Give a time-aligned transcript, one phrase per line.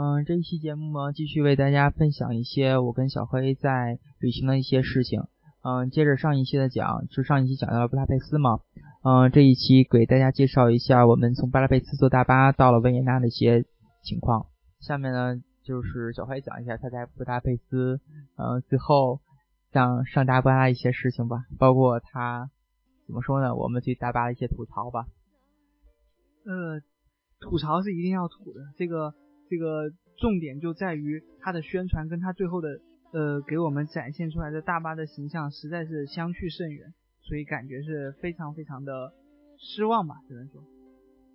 [0.00, 5.22] 嗯，这一期节目呢，继续为大家分享一些我跟小黑在旅行的一些事情。
[5.64, 8.60] 嗯，接着上一期的讲，就上一期讲到了布达佩斯嘛。
[9.02, 13.64] 嗯，这一期给大家介绍一下我们从布达佩斯坐大巴到了维也纳的一些
[14.04, 14.46] 情况。
[14.78, 18.00] 下面呢，就是小黑讲一下他在布达佩斯，
[18.36, 19.20] 嗯，最后
[19.72, 22.48] 上上大巴的一些事情吧，包括他
[23.04, 23.56] 怎么说呢？
[23.56, 25.08] 我们对大巴的一些吐槽吧。
[26.46, 26.80] 呃，
[27.40, 29.12] 吐槽是一定要吐的，这个。
[29.48, 32.68] 这个重点就在于它的宣传跟它最后的
[33.12, 39.12] 呃给我们展现出来的大巴的形象实在是相去甚远，所以感觉是非常非常的
[39.58, 40.62] 失望吧，只能说。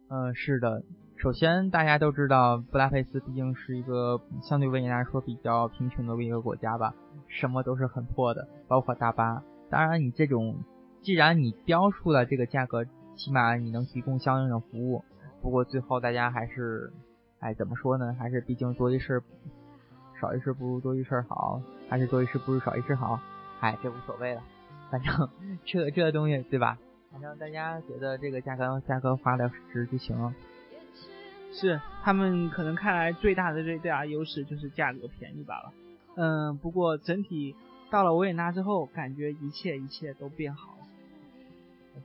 [0.10, 0.84] 嗯，是的。
[1.18, 6.94] 首先大家都知道，布达佩斯毕竟是一个相对维也纳来说比较贫穷的一个国家吧，
[7.28, 9.44] 什么都是很破的，包括大巴。
[9.70, 10.58] 当然，你这种
[11.02, 12.84] 既然你标出了这个价格，
[13.16, 15.04] 起码你能提供相应的服务。
[15.42, 16.92] 不过最后大家还是。
[17.44, 18.16] 哎，怎么说呢？
[18.18, 19.22] 还是毕竟多一事
[20.22, 23.20] 少一事不如多一事好，还是多一事不如少一事好。
[23.60, 24.42] 哎，这无所谓了，
[24.90, 25.30] 反正
[25.66, 26.78] 这这东西对吧？
[27.12, 30.34] 反正大家觉得这个价格价格花的值就行了。
[31.52, 35.74] 是，他们可能看来最大的最大优势就是价格便宜罢了。
[36.16, 37.56] 嗯，不过整体
[37.92, 40.78] 到了维也纳之后，感觉一切一切都变好了。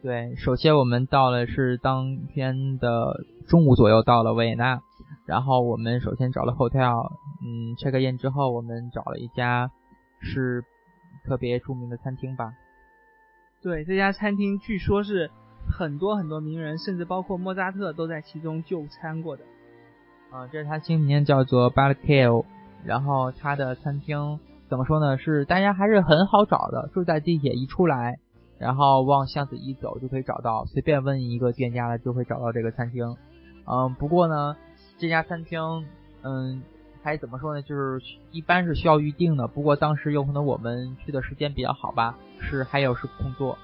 [0.03, 4.83] 对，首先我们到了是当天的中午左右到了维也纳。
[5.29, 7.13] 然后我们首先找了 hotel，
[7.43, 9.71] 嗯，check in 之后，我们找了一家
[10.21, 10.65] 是
[11.23, 12.55] 特别著名的餐厅吧。
[13.61, 15.31] 对，这家餐厅据说是
[15.71, 19.45] 很多很多名人，甚至包括莫扎特都在其中就餐过的。
[20.31, 22.47] 啊，这是它新名叫做 b a l k i l
[22.83, 24.41] 然后它的餐厅
[24.71, 25.19] 怎么说呢？
[25.19, 28.19] 是大家还是很好找的，就在地铁一出来，
[28.57, 33.15] 然后往巷子一走就可以找到，随便问一个店家了就会找到这个餐厅。
[33.67, 34.57] 嗯，不过呢。
[34.99, 35.87] 这家餐厅，
[36.23, 36.61] 嗯，
[37.03, 37.63] 还怎么说呢？
[37.63, 39.47] 就是一般是需要预定的。
[39.47, 43.57] 不过当时有可能我们去的时间比较好吧，是还有是空座。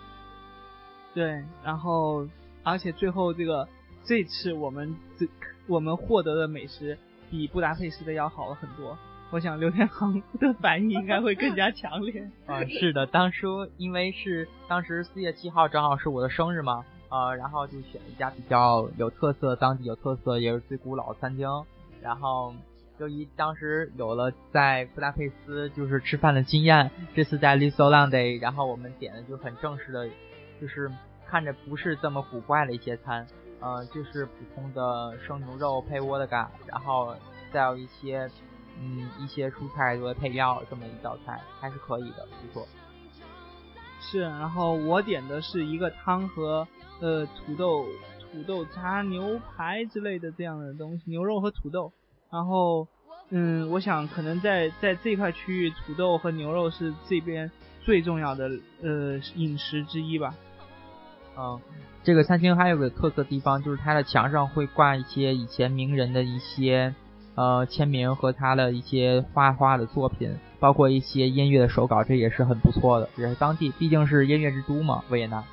[1.13, 2.29] 对，然后
[2.63, 3.69] 而且最后这个
[4.05, 5.27] 这次我们这
[5.67, 6.97] 我们获得的美食
[7.31, 8.97] 比布达佩斯的要好了很多。
[9.31, 12.31] 我想刘天航 的反应应该会更加强烈。
[12.47, 16.85] 啊，是的，当初因为是当时四月七号正好是我的生日嘛。
[17.15, 21.49] 呃，然后就选一家比较有特色、当地有特色也是最古老的餐厅。
[22.03, 22.53] 然后，
[22.99, 30.09] 由于当时有了在布达佩斯就是吃饭的经验，这次在 l i s o l a n d 然后我们点的就很正式的，
[30.61, 30.91] 就是
[31.25, 33.25] 看着不是这么古怪的一些餐，
[33.61, 37.15] 呃，就是普通的生牛肉配窝的嘎，然后
[37.53, 38.29] 再有一些
[38.81, 42.67] 嗯一些蔬菜作为配料这么一道菜，还是可以的，不错。
[44.01, 46.67] 是，然后我点的是一个汤和。
[47.05, 47.85] 呃，土豆、
[48.33, 51.93] 土豆炸牛排之类的这样的东西，牛肉和土豆。
[52.33, 52.89] 然后，
[53.29, 57.51] 嗯，我想可能在在这块区域，土豆和牛肉是这边
[57.83, 58.51] 最重要的
[58.83, 60.35] 呃饮食之一吧。
[61.37, 61.61] 嗯，
[62.03, 66.95] 这个餐厅还有个特色地方，就是它的墙上会挂一些以前名人的一些
[67.35, 73.11] 呃签名和他的一些画画的作品，包括一些音乐的手稿，这也是很不错的。
[73.19, 75.45] 也是当地，毕竟是音乐之都嘛，维也纳。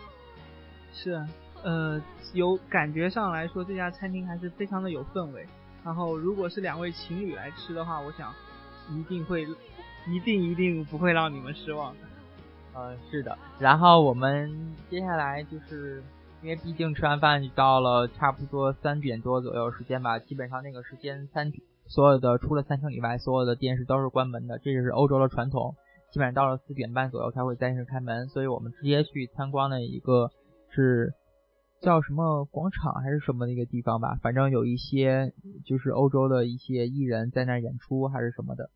[0.94, 1.26] 是，
[1.64, 2.02] 呃，
[2.34, 5.48] 有感觉上来说，这家餐厅还是非常的有氛围。
[5.84, 8.34] 然后，如果是两位情侣来吃的话，我想
[8.90, 9.46] 一定会，
[10.08, 12.00] 一定一定不会让你们失望的。
[12.74, 13.38] 呃，是的。
[13.60, 16.02] 然后我们接下来就是，
[16.42, 21.52] 因为毕竟吃完饭到了差不多三点多左右时间吧，基本上那个时间餐
[21.88, 25.76] 所有的除了餐厅以外，所有的电视都是关门的，这就是欧洲的传统。
[26.12, 30.32] 基本上到了四点半左右才会暂时开门，所以我们直接去参观了一个。
[30.74, 31.14] 是
[31.82, 34.16] 叫什么广场还是什么那个地方吧？
[34.22, 35.34] 反正有一些
[35.66, 38.70] 就是欧洲的一些艺人在那演出还是什么的。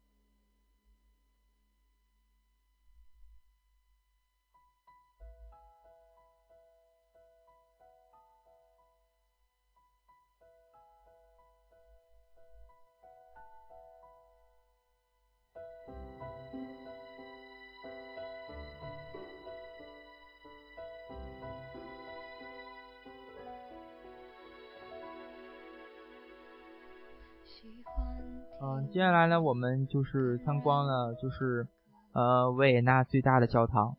[28.92, 31.68] 接下来呢，我们就是参观了，就是
[32.14, 33.98] 呃维也纳最大的教堂。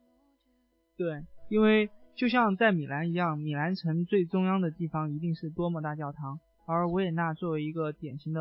[0.96, 8.40] 对，因为就像在米兰一样，米兰城最中央的地方一定是多么大教堂，而维也纳作为一个典型的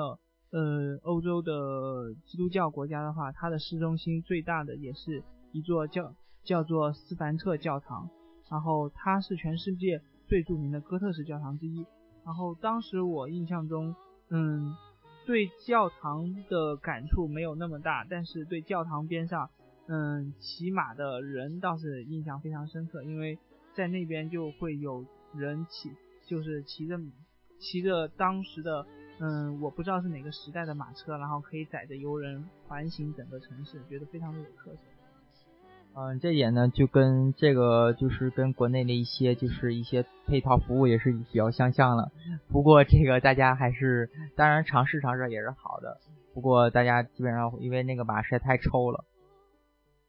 [0.52, 6.14] 呃欧洲的基督教国家的话，它的市中心最大的也是一座叫
[6.44, 8.10] 叫做斯凡特教堂，
[8.50, 11.86] 然后它是全世界最著名的哥特式教堂之一。
[12.26, 13.94] 然后当时我印象中，
[14.30, 14.74] 嗯。
[15.26, 19.50] 对教堂的感触没有那么大，但是对教堂边上，
[19.88, 23.38] 嗯，骑马的人倒是印象非常深刻，因为
[23.74, 25.92] 在那边就会有人骑，
[26.28, 27.00] 就是骑着
[27.60, 28.86] 骑着当时的，
[29.20, 34.82] 嗯，我不知道是哪个时代的马车，然后可以载着游人环行整个城市，觉得非常的有特色。
[35.98, 42.12] 嗯，这点呢就跟这个就是跟国内的一些就是一些配套服务也是比较相像了。
[42.50, 46.02] 不过这个大家还是当然尝试尝试也是好的。
[46.34, 49.06] 不过大家基本上因为那个马实在太臭了。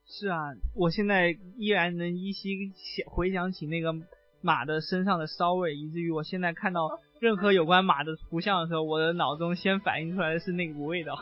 [0.08, 2.72] 是啊，我现在依然能依稀
[3.06, 3.94] 回想起那个
[4.40, 11.16] 马的身上的骚味，以至于我现在看到任何有关马的图像的时候，我的脑中先反映出来的是那股味道。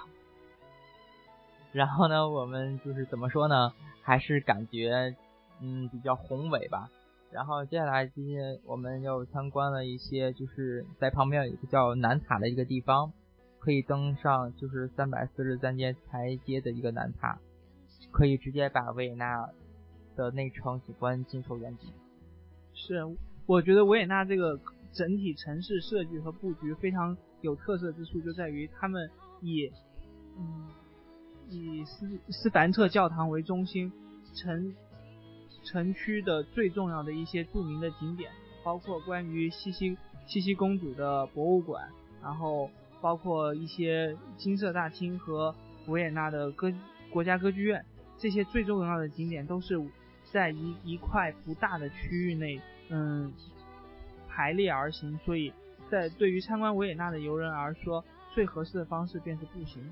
[1.74, 3.72] 然后呢，我们就是怎么说呢？
[4.00, 5.16] 还是感觉
[5.60, 6.88] 嗯比较宏伟吧。
[7.32, 13.12] 然后接下来今天我们又参观了一些，就是在旁边有一个叫南塔的一个地方，
[13.58, 17.40] 可以登上就是三百四十三阶台阶的一个南塔，
[18.12, 19.48] 可以直接把维也纳
[20.14, 21.92] 的内城景观尽收眼底。
[22.72, 23.00] 是，
[23.46, 24.60] 我觉得维也纳这个
[24.92, 29.10] 整体城市设计和布局非常有特色之处，就在于他们
[29.40, 29.68] 以
[30.38, 30.68] 嗯。
[31.50, 33.92] 以斯斯凡特教堂为中心，
[34.34, 34.74] 城
[35.64, 38.30] 城区的最重要的一些著名的景点，
[38.62, 39.96] 包括关于茜茜
[40.26, 41.88] 茜茜公主的博物馆，
[42.22, 42.70] 然后
[43.00, 45.54] 包括一些金色大厅和
[45.86, 46.72] 维也纳的歌
[47.10, 47.84] 国家歌剧院，
[48.18, 49.80] 这些最重要的景点都是
[50.32, 53.32] 在一一块不大的区域内，嗯，
[54.28, 55.18] 排列而行。
[55.24, 55.52] 所以
[55.90, 58.04] 在对于参观维也纳的游人而说，
[58.34, 59.82] 最合适的方式便是步行。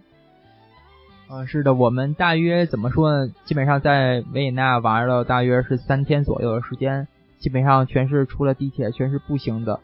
[1.30, 3.32] 嗯，是的，我们大约怎么说呢？
[3.44, 7.08] 基本上在维也纳玩了大约是三天左右的时间，
[7.38, 9.80] 基本上全是除了地铁，全是步行的。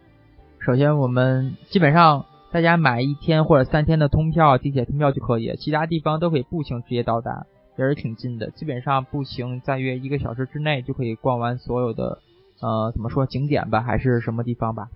[0.59, 7.47] 首先，我们基本上大家买一天或者三天的通票，地铁通票就可以，其他地方都可以步行直接到达，
[7.79, 8.51] 也是挺近的。
[8.51, 12.19] 基本上步行大约一个小时之内就可以逛完所有的，
[12.61, 14.91] 呃，怎么说景点吧，还是什么地方吧？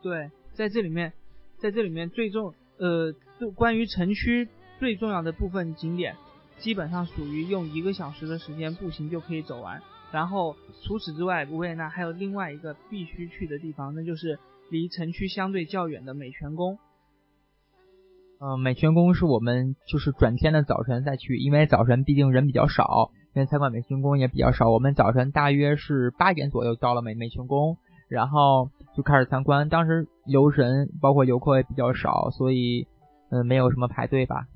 [0.00, 1.12] 对，在这里面，
[1.58, 4.48] 在这里面最重，呃，就关于城区。
[4.78, 6.16] 最重要的部分景点，
[6.58, 9.82] 基本上属于用一个小时的时间步行就可以走完。
[10.12, 14.38] 然后除此之外，维也纳还有另外一个必须去的地方，那就是
[14.70, 16.78] 离城区相对较远的美泉宫。
[18.38, 24.70] 嗯，美泉宫是我们就是转天的早晨再去，因为早晨毕竟人比较少，因为参观美泉宫也比较少。
[24.70, 27.78] 我们早晨大约是八点左右到了美美泉宫，
[28.08, 29.68] 然后就开始参观。
[29.68, 32.86] 当时游神包括游客也比较少，所以
[33.30, 34.46] 嗯没有什么排队吧。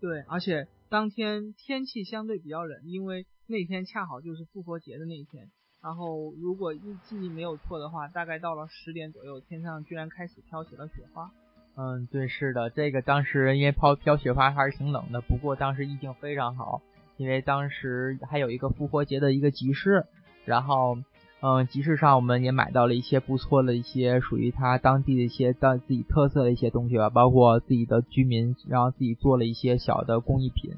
[0.00, 5.50] 对，而且当天天气相对比较冷，因为那天恰好就是复活节的那一天。
[5.82, 11.30] 然后如果记忆没有错的话，大概到了十点左右，天上居然开始飘起了雪花。
[11.76, 16.82] 嗯，对，是的，这个当时因为飘飘雪花还是挺冷的，不过当时意境非常好，
[17.16, 20.06] 因为当时还有一个复活节的一个集市，
[20.44, 20.98] 然后。
[21.42, 30.74] 嗯，集市上我们也买到了一些不错的一些属于他当地的一些当自己特色的一些东西吧，包括自己的居民，然后自己做了一些小的工艺品。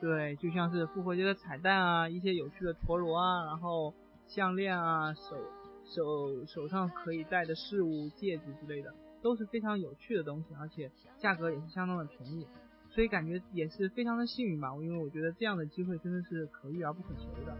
[0.00, 3.92] 对，就像是复活节的彩蛋啊，一些有趣的陀螺啊，然后
[4.26, 5.36] 项链啊，手
[5.84, 12.46] 手手上可以戴的饰物、戒指之类的，都是非常有趣的东西，而且价格也是相当的便宜，
[12.88, 17.54] 所以感觉也是非常的幸运吧，因为我觉得这样的机会真的是可遇而不可求的。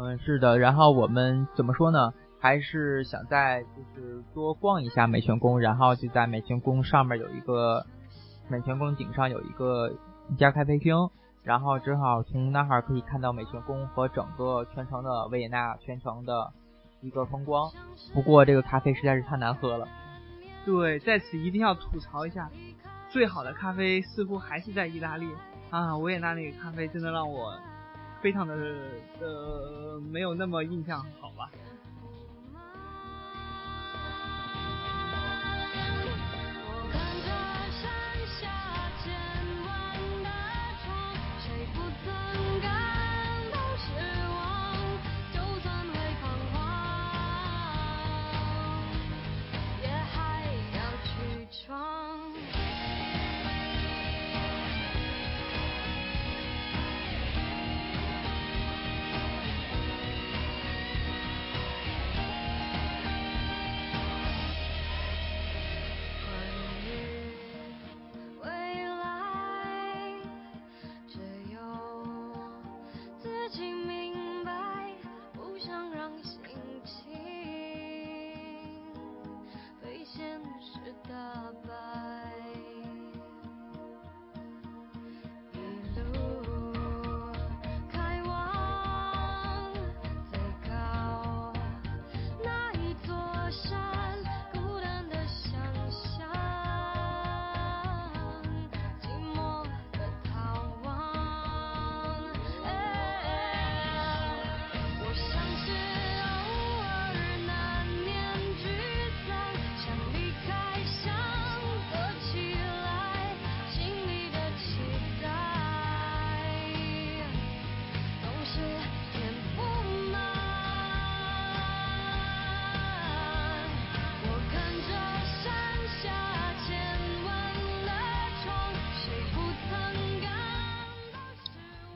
[0.00, 2.12] 嗯，是的，然后我们怎么说呢？
[2.38, 7.84] 还是想在就是多逛一下美泉宫，然后就在美泉宫上面有一个
[8.46, 9.90] 美泉宫顶上有一个
[10.28, 10.94] 一家咖啡厅，
[11.42, 16.52] 然后正好从那儿可以看到美泉宫和整个全城的维也纳全城的
[17.00, 17.68] 一个风光。
[18.14, 19.88] 不过这个咖啡实在是太难喝了。
[20.64, 22.48] 对，在此一定要吐槽一下，
[23.08, 25.26] 最好的咖啡似乎还是在意大利
[25.70, 25.96] 啊！
[25.98, 27.52] 维也纳那个咖啡真的让我。
[28.20, 28.54] 非常的
[29.20, 31.50] 呃，没有那么印象好吧。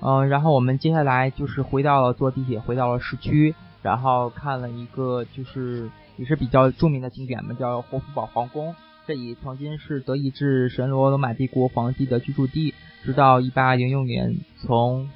[0.04, 8.74] 嗯，然后我们接下来就是回到了坐地铁，回到了市区，然后看了一个就是也是比较著名的景点嘛，叫霍夫堡皇宫。
[9.06, 15.08] 这里曾经是德意志神罗罗马帝国皇帝的居住地，直到一八零六年，从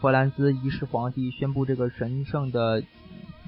[0.00, 2.82] 弗兰兹一世皇帝宣布这个神圣的，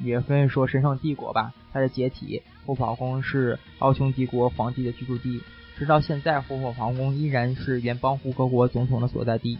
[0.02, 5.42] 也可以说神圣帝国吧，它的解体，霍夫堡宫是奥匈帝国皇帝的居住地。
[5.76, 9.58] 直到现在，霍夫堡皇宫依然是联邦互和国总统的所在地。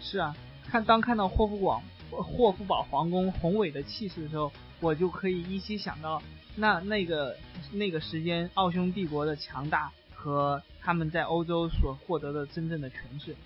[0.00, 0.34] 是啊，
[0.70, 4.50] 看当看到霍夫广霍夫堡皇宫宏伟的气势的时候，
[4.80, 6.22] 我就可以依稀想到。
[6.56, 7.36] 那那个
[7.72, 13.36] 那个时间，奥匈帝国的强大和他们在欧洲所获得的真正的权势。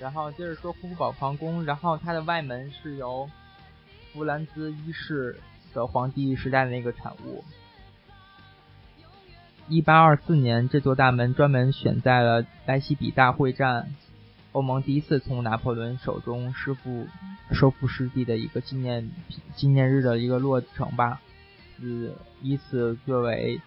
[0.00, 3.30] 然后接着说霍夫堡皇宫，然后它的外门是由
[4.12, 5.38] 弗兰兹一世
[5.72, 7.44] 的皇帝时代的那个产物。
[9.68, 13.94] 一八二四年，这座大门专门选在了莱西比大会战。
[14.52, 17.06] 欧盟第一次从拿破仑手中收复
[17.52, 19.10] 收复失地的一个纪念
[19.56, 21.22] 纪念日的一个落成吧，
[21.80, 22.10] 以
[22.42, 23.62] 以此作为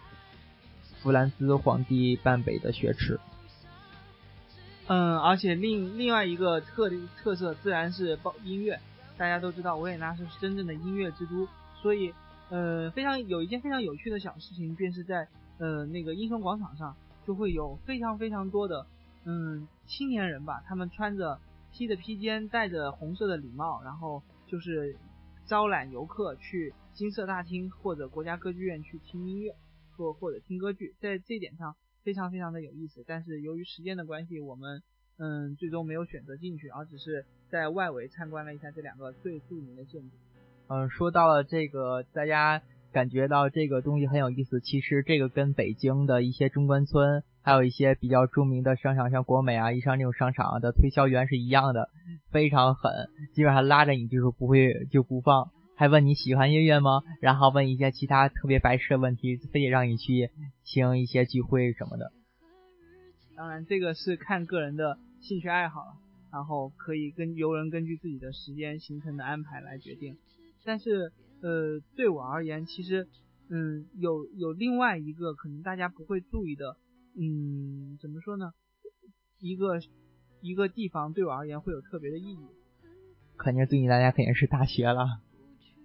[1.02, 3.18] 弗兰兹皇帝半北的血池。
[4.86, 6.88] 嗯，而且另另外一个特
[7.20, 8.78] 特色自然是包音乐，
[9.18, 11.48] 大家都知道维也纳是真正的音乐之都，
[11.82, 12.14] 所以
[12.48, 15.26] 呃非常有一件非常有趣的小事情，便是在
[15.58, 16.94] 呃那个英雄广场上
[17.26, 18.86] 就会有非常非常多的。
[19.28, 21.40] 嗯，青年人吧，他们穿着
[21.72, 24.96] 披着披肩，戴着红色的礼帽，然后就是
[25.46, 29.52] 招揽游客去金色大厅或者国家歌剧院去听音乐，
[29.96, 33.02] 或或者听歌剧，在这点上非常非常的有意思。
[33.04, 34.80] 但是由于时间的关系，我们
[35.18, 40.16] 嗯最终没有选择进去，而只是在外围参观了一下这两个最著名的建筑。
[40.68, 44.60] 嗯，说到了这个，大家感觉到这个东西很有意思。
[44.60, 47.24] 其实这个跟北京的一些中关村。
[47.46, 51.90] 还有一些比较著名的商场，像国美啊、一商那种商场的推销员是一样的，
[52.32, 57.04] 非常狠，基本上拉着你就是不会就不放，还问你喜欢音乐吗？
[57.20, 60.28] 然后问一些其他特别白痴的问题，非得让你去
[60.64, 62.10] 听一些聚会什么的。
[63.36, 65.92] 当然，这个是看个人的兴趣爱好了，
[66.32, 70.16] 然后可以跟由人根据自己的时间行程的安排来决定。
[70.64, 71.12] 但是，
[71.42, 73.06] 呃，对我而言，其实，
[73.50, 76.76] 嗯，有有另外一个可能大家不会注意的。
[77.18, 78.52] 嗯，怎么说呢？
[79.40, 79.80] 一个
[80.42, 82.46] 一个地方对我而言会有特别的意义。
[83.38, 85.20] 肯定对你大家肯定是大学了。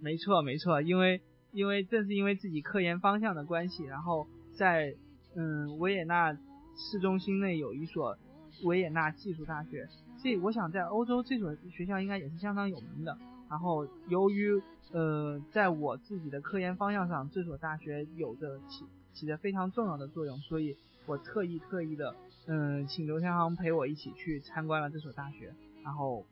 [0.02, 1.22] 没错没错，因为
[1.52, 4.96] 因为正是因为自己科研方向的关系，然后在
[5.36, 8.18] 嗯维也纳市中心内有一所
[8.64, 9.88] 维也纳技术大学。
[10.22, 13.18] 这我想在欧洲这所学校应该也是相当有名的。
[13.52, 14.60] 然后由于
[14.92, 20.76] 呃在我自己的科研方向上，这所大学有着起起着非常重要的作用，所以。
[21.08, 22.16] 我特意特意的，
[22.46, 25.52] 嗯，请刘天航陪我一起去参观了这所大学，
[25.84, 26.24] 然后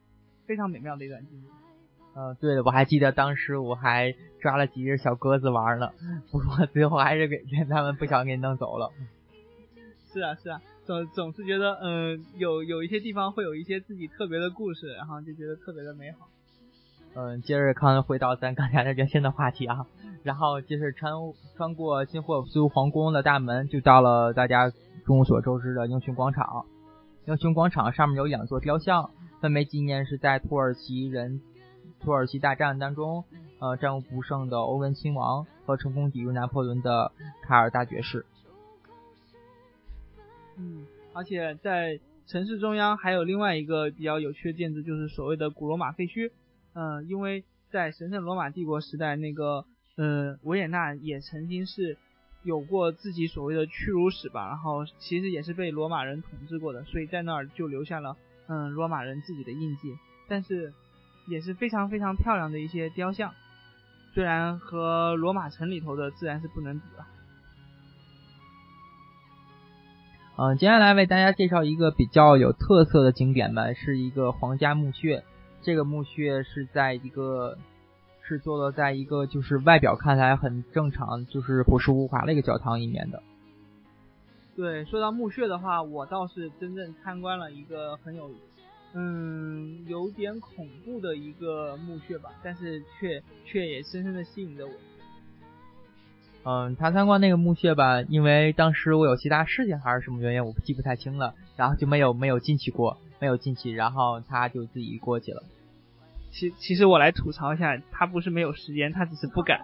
[0.45, 1.45] 非常美妙的一段经历。
[2.13, 5.91] 呃，对了，我还记得当时我还抓了几只小鸽子玩呢，
[6.31, 8.91] 不过最后还是给给他们不小心给弄走了。
[10.13, 16.29] 是啊是啊，总总是觉得，嗯，有有一些地方会有一些自己特别的故事，然后就觉得特别的美好。
[17.19, 19.85] 嗯，接着看回到咱刚才的原先的话题啊。
[20.23, 21.11] 然后就是穿
[21.57, 24.71] 穿过新霍夫斯皇宫的大门，就到了大家
[25.05, 26.65] 众所周知的英雄广场。
[27.25, 29.11] 英雄广场上面有两座雕像，
[29.41, 31.41] 分别纪念是在土耳其人
[31.99, 33.25] 土耳其大战当中，
[33.59, 37.11] 呃，战无不胜的欧文亲王和成功抵御拿破仑的
[37.41, 38.25] 卡尔大爵士。
[40.55, 46.31] 嗯，而且在城市中央还有另外一个比较有趣的建筑，就是所谓的古罗马废墟。
[46.79, 49.65] 嗯，因为在神圣罗马帝国时代那个。
[50.01, 51.97] 呃，维也纳也曾经是
[52.43, 58.15] 有过自己所谓的屈辱史吧，然后其实也是被罗马人统治过的，所以在那儿就留下了
[58.47, 59.97] 嗯罗马人自己的印记，
[60.29, 60.73] 但是
[61.27, 63.33] 也是非常非常漂亮的一些雕像，
[64.13, 67.05] 虽然和罗马城里头的自然是不能比了。
[70.37, 75.25] 嗯，接下来为大家介绍一个比较有特色的景点吧，是一个皇家墓穴，
[75.61, 77.57] 这个墓穴是在一个。
[78.21, 83.23] 是坐落在一个就是外表看起来很正常，就是朴实无华的一个教堂里面的。
[84.55, 88.29] 对，说到墓穴的话，我倒是真正参观了一个很有，
[88.93, 94.73] 嗯，有点恐怖的一个墓穴吧，但是却却也深深的吸引着我。
[96.43, 105.43] 嗯，他参观那个墓穴吧，因为当时我有其他事情还是什么原因，我记不太清了，然后就没有没有进去过，没有进去，然后他就自己过去了。
[106.31, 109.59] 其其实我来吐槽一下，他不是没有时间，他只是不敢。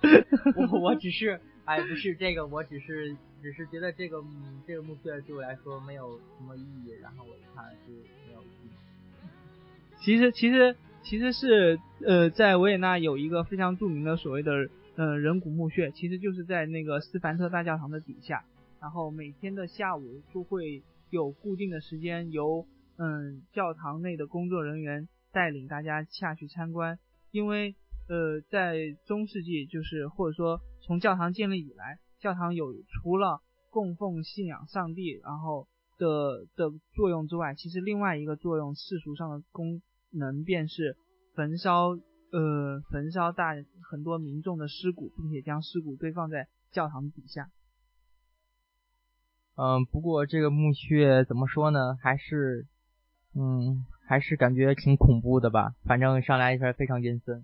[0.70, 4.22] 我我只是，哎，不是这个，我只是只是觉得这个
[4.66, 7.92] 这个墓穴对我来说没有什么意义，然后我一看就
[8.28, 8.70] 没有意义。
[10.00, 18.44] 其实其实其实是呃，在维也纳有一个非常著名的所谓的呃人骨墓穴，其实就是在那个斯凡特大教堂的底下，
[18.80, 26.98] 然后每天的下午就会有固定的时间由嗯教堂内的工作人员带领大家下去参观，
[27.30, 27.74] 因为
[28.08, 31.98] 呃在中世纪就是或者说从教堂建立以来。
[32.20, 40.96] 教堂有除了供奉信仰上帝，然后的的作用之外，其实另外一个作用，世俗上的功能便是
[41.34, 41.88] 焚烧
[42.30, 47.50] 呃焚烧大很多民众的尸骨，并且将尸骨堆放在教堂底下。
[49.56, 51.94] 嗯，不过这个墓穴怎么说呢？
[52.00, 52.66] 还是
[53.36, 55.74] 嗯还是感觉挺恐怖的吧？
[55.84, 57.42] 反正上来一圈非常阴森。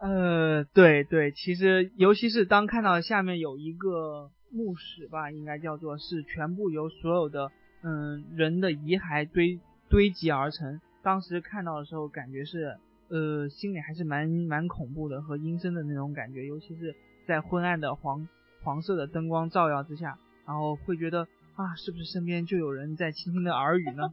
[0.00, 7.50] 呃，对对，其实尤其是当看到下面有一个墓室吧，应该叫做是全部由所有的
[7.82, 10.80] 嗯人的遗骸堆堆积而成。
[11.02, 12.76] 当时看到的时候，感觉是
[13.08, 16.94] 呃心里还是蛮蛮恐怖的和阴森的那种感觉，尤其是
[17.26, 18.28] 在昏暗的黄
[18.62, 21.26] 黄色的灯光照耀之下，然后会觉得
[21.56, 24.12] 啊，是不是身边就有人在轻轻的耳语呢？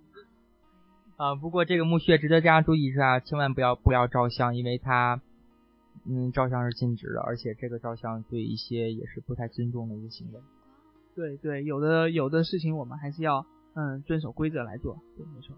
[1.18, 5.22] 啊，不过这个墓穴值得大家注意一下，千万不要不要照相，因为它。
[6.08, 10.40] 嗯，照相是禁止的，而且这个照相对一些也是不太尊重的一个行为。
[11.16, 15.56] 对对，有的有的事情我们还是要嗯遵守规则来做，对，没错。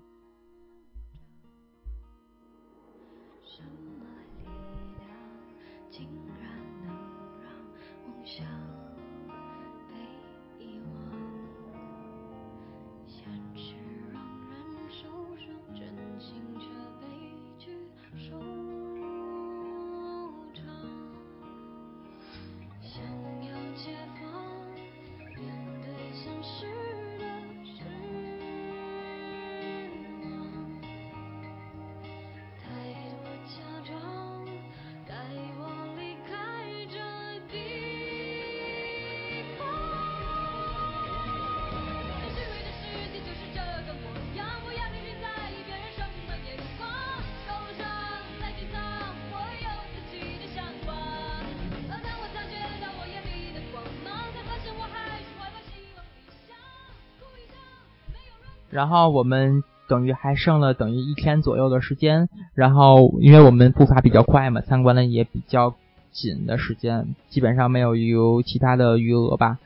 [58.78, 65.74] 然后我们等于还剩了等于一天左右的时间，然后因为我们步伐比较快嘛，参观的也比较
[66.12, 69.58] 紧的时间，基本上没有有其他的余额吧。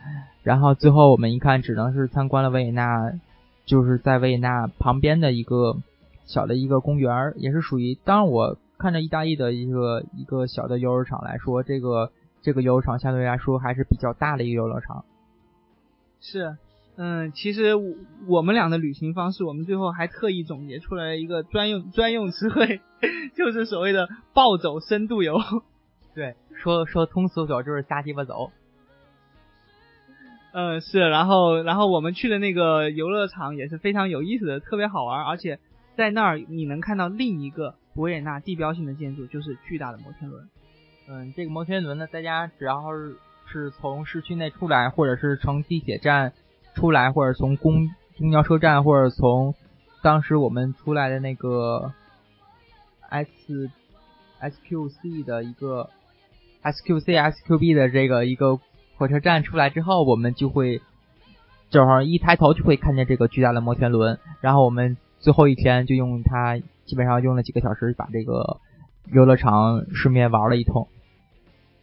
[0.43, 3.11] 然后最后我们一看，只能是参观了维也纳，
[3.65, 5.75] 就是在维也纳旁边的一个
[6.25, 7.95] 小的一个公园，也是属于。
[8.05, 15.03] 当我看着意大利的一个一个小的游乐场来说，这个这个游乐场相对来说还是比较大的一个游乐场。
[16.21, 16.55] 是。
[17.03, 17.71] 嗯，其实
[18.27, 22.79] 我们俩的旅行方式，我们最后还特意总结出来一个专用专用词汇，
[23.35, 25.39] 就是所谓的暴走深度游。
[26.13, 28.51] 对，说说通俗点就是瞎鸡巴走。
[30.53, 35.57] 嗯，是，然后然后我们去的那个游乐场也是非常有意思的，特别好玩，而且
[35.95, 40.47] 在那儿你能看到另一个维也纳地标性的建筑，就是巨大的摩天轮。
[41.09, 43.15] 嗯，这个摩天轮呢，大家只要是
[43.47, 46.33] 是从市区内出来，或者是乘地铁站。
[46.73, 49.53] 出来，或者从公公交车站，或者从
[50.01, 51.91] 当时我们出来的那个
[53.09, 53.69] S
[54.39, 55.89] S Q C 的一个
[56.61, 58.59] S Q C S Q B 的这个一个
[58.97, 60.81] 火车站出来之后，我们就会
[61.69, 64.19] 正好一抬头就会看见这个巨大的摩天轮。
[64.39, 68.59] 然后我们最后一天就用它，基本上用了几个小时把这个
[69.11, 70.87] 游乐场顺便玩了一通。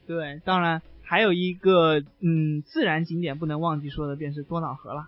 [0.06, 0.80] 对，当然。
[1.08, 5.06] 还有一个嗯自然景点不能忘记说的便是多瑙河了，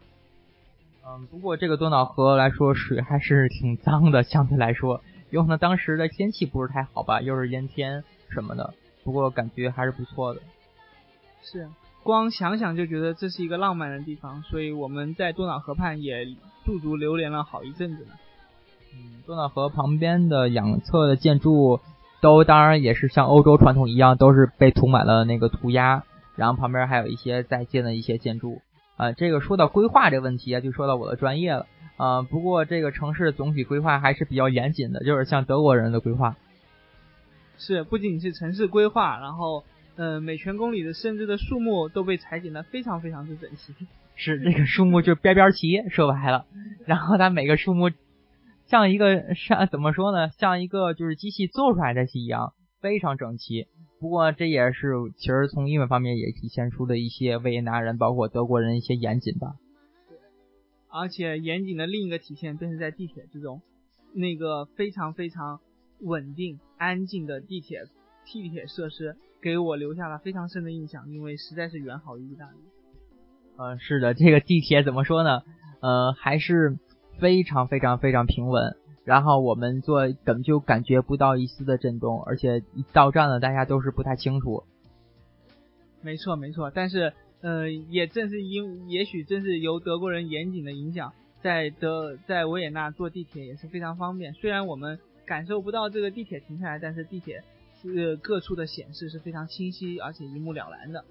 [1.06, 8.72] 嗯，不过这个多瑙河来说水还是挺脏的，相对来说，有可能当时的天气不是太好吧，又是阴天什么的，
[9.04, 10.40] 不过感觉还是不错的。
[11.42, 11.68] 是，
[12.02, 16.24] 光想想就觉得这是一个浪漫的地方，所以我们在多瑙河畔也
[16.64, 18.12] 驻足流连了好一阵子呢。
[18.94, 21.78] 嗯，多瑙河旁边的两侧的建筑。
[22.20, 26.04] 都当然也是像欧洲传统一样，都是被涂满了那个涂鸦，
[26.36, 28.60] 然后旁边还有一些在建的一些建筑。
[28.96, 31.66] 啊，这个说到规划这个问题啊，就说到我的专业了。
[31.96, 36.36] 啊，不过这个城市总体规划还是比较严谨的，就是像德国人的规划。
[37.56, 39.64] 是，不仅是城市规划，然后，
[39.96, 43.74] 嗯，每全公里的甚至的树木都被裁剪的非常非常之整齐。
[44.16, 46.44] 是，这个树木就边边齐，说白了，
[46.84, 47.90] 然后它每个树木。
[48.70, 50.30] 像一个像怎么说呢？
[50.30, 53.66] 像一个就是机器做出来的一样，非常整齐。
[53.98, 59.56] 不过这也是其实从英文方面也体现出了一些维也纳人，包括德国人一些严谨吧。
[60.08, 60.16] 对
[60.88, 63.60] 而且严谨的另一个体现便是在地铁之中，
[64.14, 65.58] 那个非常非常
[66.00, 67.82] 稳定、安静的地铁
[68.24, 72.58] 地铁设施，给我留下了非常深的印象，因为实在是远好于意大利。
[73.58, 75.42] 嗯，是的，这个地铁怎么说呢？
[75.82, 76.78] 呃，还是
[77.20, 78.76] 非常非常非常平稳。
[79.04, 84.64] 然后我们坐根本就感觉不到一丝的震动，而且一到站了，大家都是不太清楚。
[86.02, 87.12] 没错没错，但是。
[87.42, 94.34] 呃，也正是因，也许正是由德国人严谨的影响，在德在维也纳坐地铁也是非常方便。
[94.34, 97.42] 虽然我们感受不到这个地铁停下来，但是地铁
[97.80, 101.02] 是各处的显示是非常清晰，而且一目了然的。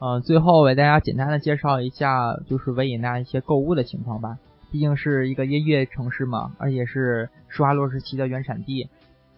[0.00, 4.38] 嗯，最后为大家简单的介绍一下，就是维也纳一些购物的情况吧。
[4.74, 8.88] 毕竟是一个音乐城市嘛，而且是施华洛世奇的原产地。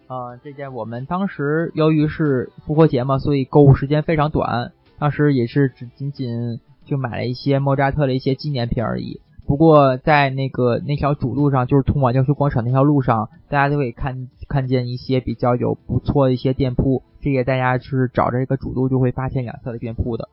[0.07, 4.71] 呃，这件我们当时由于是复活节嘛，所以购物时间非常短。
[4.97, 9.21] 当时也是只仅仅就买了一些莫扎特的一些纪念品而已。
[9.45, 17.03] 不过在那个那条主路上，就是通往教学广场那条路上，大家都可以看看见一些比较有不错的一些店铺。
[17.21, 20.29] 这些大家就是找着一个主路就会发现两侧的店铺的。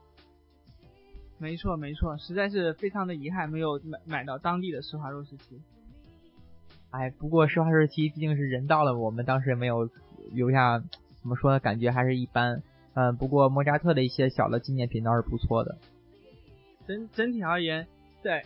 [1.45, 5.61] 没错没错，实在是非常的遗憾没有买买到当地的施华洛世奇。
[6.89, 9.91] 哎，不过施华洛世奇毕竟是人到了，我们当时也没有
[10.33, 12.63] 留下怎么说呢，感觉还是一般。
[12.95, 15.77] 嗯，不过莫扎特的一些小的纪念品倒是不错的。
[16.87, 17.87] 整整体而言，
[18.23, 18.43] 在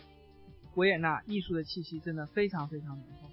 [0.75, 3.28] 维也纳艺术的气息真的非常非常浓厚。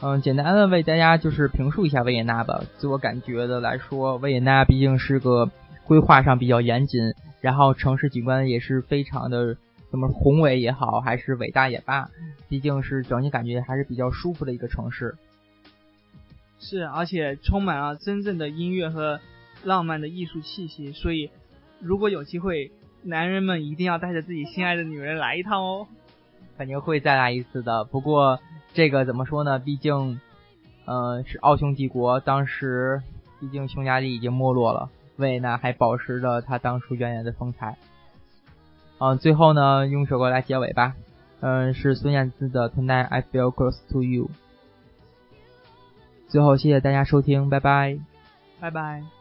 [0.00, 2.62] 嗯，简单的为大家就是评述一下维也纳吧。
[2.76, 5.50] 自我感觉的来说，维也纳毕竟是个
[5.86, 9.56] 规划上比较严谨，然后城市景观也是非常的
[9.90, 12.10] 什么宏伟也好，还是伟大也罢，
[12.48, 15.16] 毕竟是整体感觉还是比较舒服的一个城市。
[16.60, 19.18] 是，而且充满了真正的音乐和
[19.64, 20.92] 浪漫的艺术气息。
[20.92, 21.30] 所以，
[21.80, 22.70] 如果有机会，
[23.02, 25.88] 男人们一定要带着自己心爱的女人来一趟哦。
[26.56, 27.82] 肯定会再来一次的。
[27.82, 28.38] 不过。
[28.74, 29.58] 这个怎么说呢？
[29.58, 30.20] 毕竟，
[30.84, 33.02] 呃，是奥匈帝国，当时
[33.40, 37.76] 毕竟匈牙利已经没落了，维也纳还保持着它当初原来的风采。
[38.98, 40.94] 嗯，最后呢，用首歌来结尾吧。
[41.40, 44.24] 嗯，是孙燕姿的《Tonight I Feel Close to You》。
[46.28, 47.98] 最后，谢谢大家收听，拜拜，
[48.60, 49.17] 拜拜。